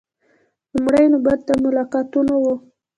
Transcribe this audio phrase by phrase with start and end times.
[0.73, 2.45] لومړۍ نوبت د ملاقاتونو و.